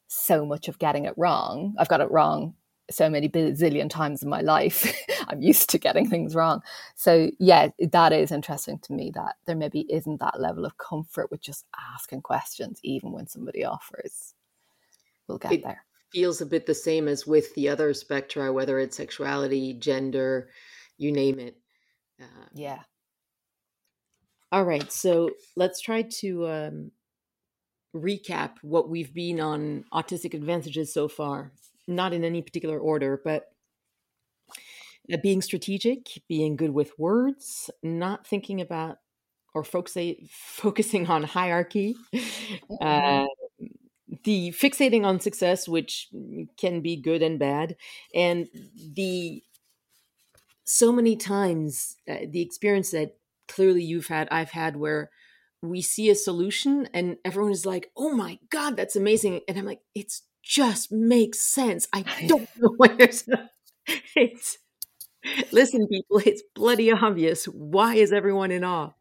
[0.08, 1.74] so much of getting it wrong.
[1.78, 2.54] I've got it wrong
[2.90, 4.92] so many bazillion times in my life.
[5.28, 6.60] I'm used to getting things wrong.
[6.96, 11.30] So yeah, that is interesting to me that there maybe isn't that level of comfort
[11.30, 11.64] with just
[11.94, 14.34] asking questions, even when somebody offers.
[15.28, 15.84] We'll get it there.
[16.12, 20.48] Feels a bit the same as with the other spectra, whether it's sexuality, gender,
[21.00, 21.56] you name it.
[22.20, 22.80] Uh, yeah.
[24.52, 26.90] All right, so let's try to um,
[27.94, 31.52] recap what we've been on autistic advantages so far.
[31.88, 33.46] Not in any particular order, but
[35.12, 38.98] uh, being strategic, being good with words, not thinking about
[39.54, 41.96] or focusing on hierarchy,
[42.80, 43.26] uh,
[44.24, 46.08] the fixating on success, which
[46.56, 47.76] can be good and bad,
[48.14, 48.48] and
[48.94, 49.42] the
[50.70, 53.16] so many times uh, the experience that
[53.48, 55.10] clearly you've had, I've had, where
[55.62, 59.66] we see a solution and everyone is like, "Oh my god, that's amazing!" And I'm
[59.66, 63.28] like, "It's just makes sense." I don't know why there's.
[64.16, 64.58] it's
[65.52, 67.44] Listen, people, it's bloody obvious.
[67.46, 68.92] Why is everyone in awe?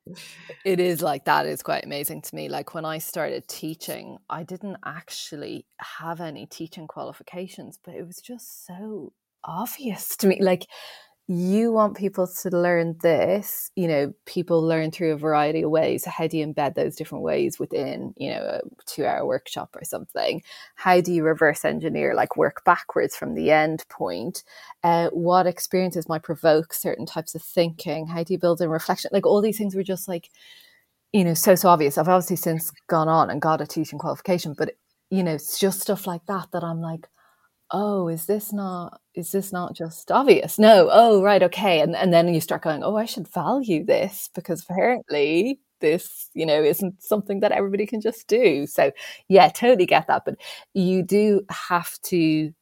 [0.66, 2.50] It is like that is quite amazing to me.
[2.50, 8.18] Like when I started teaching, I didn't actually have any teaching qualifications, but it was
[8.18, 9.14] just so
[9.46, 10.40] obvious to me.
[10.42, 10.68] Like
[11.30, 16.04] you want people to learn this you know people learn through a variety of ways
[16.06, 19.84] how do you embed those different ways within you know a two hour workshop or
[19.84, 20.42] something?
[20.76, 24.44] How do you reverse engineer like work backwards from the end point?
[24.84, 28.08] Uh, what experiences might provoke certain types of thinking?
[28.08, 29.12] How do you build in reflection?
[29.14, 30.30] Like all these things were just like
[31.14, 31.98] you know so so obvious.
[31.98, 34.72] I've obviously since gone on and got a teaching qualification but
[35.10, 37.08] you know it's just stuff like that that i'm like
[37.72, 40.58] oh is this not is this not just obvious?
[40.60, 40.90] No.
[40.92, 41.82] Oh right okay.
[41.82, 46.46] And and then you start going oh i should value this because apparently this you
[46.46, 48.66] know isn't something that everybody can just do.
[48.68, 48.92] So
[49.30, 50.26] yeah totally get that.
[50.26, 50.36] But
[50.74, 52.54] you do have to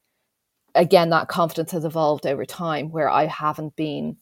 [0.75, 4.17] again that confidence has evolved over time where i haven't been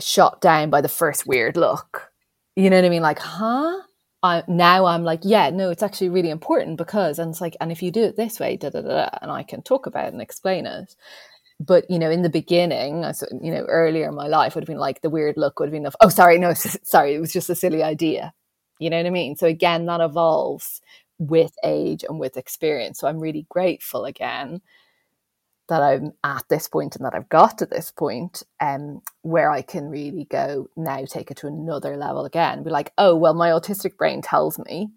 [0.00, 2.10] shot down by the first weird look.
[2.56, 3.02] You know what i mean?
[3.02, 3.80] Like huh
[4.22, 7.72] I now I'm like, yeah, no, it's actually really important because, and it's like, and
[7.72, 10.12] if you do it this way, da da da, and I can talk about it
[10.12, 10.94] and explain it.
[11.60, 13.04] But you know, in the beginning,
[13.42, 15.82] you know, earlier in my life would have been like the weird look would have
[15.82, 18.32] been, oh, sorry, no, sorry, it was just a silly idea.
[18.78, 19.36] You know what I mean?
[19.36, 20.80] So again, that evolves
[21.18, 22.98] with age and with experience.
[23.00, 24.62] So I'm really grateful again
[25.70, 29.62] that I'm at this point and that I've got to this point um, where I
[29.62, 32.62] can really go now take it to another level again.
[32.62, 34.90] Be like, oh, well, my autistic brain tells me.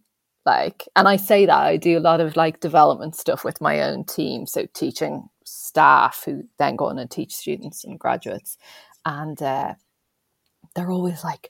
[0.46, 3.82] Like, and I say that I do a lot of like development stuff with my
[3.82, 4.46] own team.
[4.46, 8.58] So teaching staff who then go on and teach students and graduates.
[9.06, 9.76] And uh,
[10.76, 11.50] they're always like,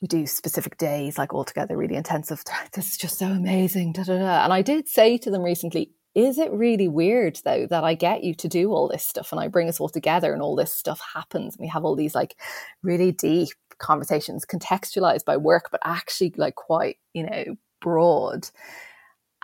[0.00, 2.42] we do specific days, like all together, really intensive.
[2.72, 3.92] This is just so amazing.
[3.92, 4.44] Da, da, da.
[4.44, 8.24] And I did say to them recently, is it really weird though that I get
[8.24, 10.72] you to do all this stuff and I bring us all together and all this
[10.72, 12.36] stuff happens and we have all these like
[12.82, 18.48] really deep conversations contextualized by work but actually like quite you know broad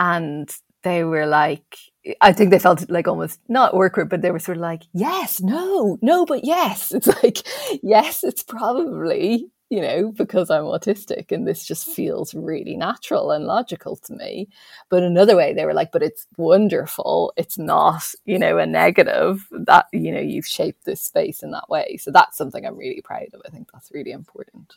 [0.01, 0.51] and
[0.83, 1.79] they were like
[2.21, 5.41] I think they felt like almost not awkward, but they were sort of like, yes,
[5.41, 6.93] no, no, but yes.
[6.93, 7.39] It's like,
[7.83, 13.45] yes, it's probably you know, because I'm autistic and this just feels really natural and
[13.45, 14.49] logical to me.
[14.89, 17.33] But another way, they were like, but it's wonderful.
[17.37, 21.69] It's not, you know, a negative that, you know, you've shaped this space in that
[21.69, 21.97] way.
[21.97, 23.43] So that's something I'm really proud of.
[23.45, 24.75] I think that's really important.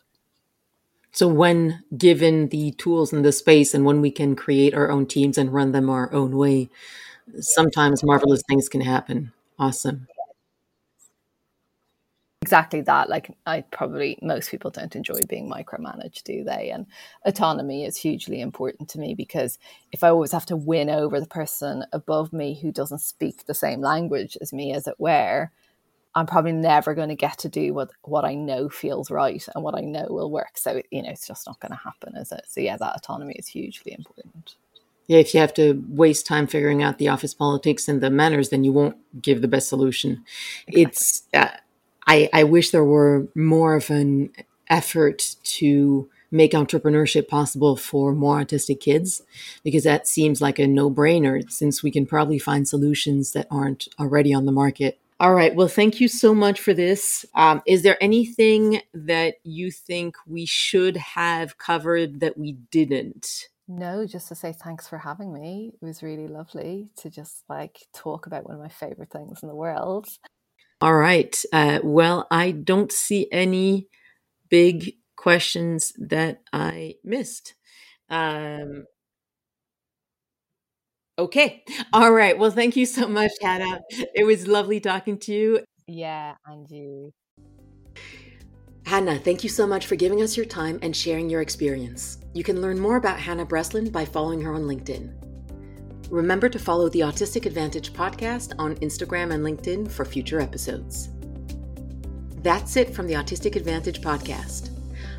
[1.11, 5.05] So, when given the tools and the space, and when we can create our own
[5.07, 6.69] teams and run them our own way,
[7.39, 9.31] sometimes marvelous things can happen.
[9.57, 10.07] Awesome
[12.47, 13.09] exactly that.
[13.09, 16.69] Like i probably most people don't enjoy being micromanaged do they?
[16.71, 16.85] And
[17.25, 19.59] autonomy is hugely important to me because
[19.91, 23.53] if i always have to win over the person above me who doesn't speak the
[23.53, 25.51] same language as me as it were
[26.15, 29.63] i'm probably never going to get to do what what i know feels right and
[29.63, 30.57] what i know will work.
[30.57, 32.45] So you know it's just not going to happen is it?
[32.47, 34.55] So yeah that autonomy is hugely important.
[35.07, 38.49] Yeah, if you have to waste time figuring out the office politics and the manners,
[38.49, 40.25] then you won't give the best solution.
[40.67, 40.81] Exactly.
[40.81, 41.47] It's uh,
[42.07, 44.31] I, I wish there were more of an
[44.69, 49.21] effort to make entrepreneurship possible for more autistic kids
[49.63, 53.87] because that seems like a no brainer since we can probably find solutions that aren't
[53.99, 54.99] already on the market.
[55.19, 55.55] All right.
[55.55, 57.25] Well, thank you so much for this.
[57.33, 63.47] Um, is there anything that you think we should have covered that we didn't?
[63.67, 65.73] No, just to say thanks for having me.
[65.81, 69.49] It was really lovely to just like talk about one of my favorite things in
[69.49, 70.07] the world.
[70.79, 71.35] All right.
[71.51, 73.87] Uh, well, I don't see any
[74.49, 77.55] big questions that I missed.
[78.09, 78.85] Um,
[81.17, 81.63] okay.
[81.93, 82.37] All right.
[82.37, 83.81] Well, thank you so much, Hannah.
[83.89, 85.59] It was lovely talking to you.
[85.87, 87.11] Yeah, and you.
[88.85, 92.19] Hannah, thank you so much for giving us your time and sharing your experience.
[92.33, 95.26] You can learn more about Hannah Breslin by following her on LinkedIn.
[96.09, 101.09] Remember to follow the Autistic Advantage podcast on Instagram and LinkedIn for future episodes.
[102.43, 104.69] That's it from the Autistic Advantage podcast.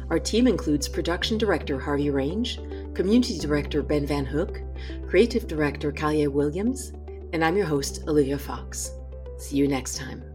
[0.08, 2.58] Our team includes production director Harvey Range,
[2.94, 4.62] community director Ben Van Hook,
[5.06, 6.92] creative director Kalia Williams,
[7.34, 8.90] and I'm your host, Olivia Fox.
[9.36, 10.27] See you next time.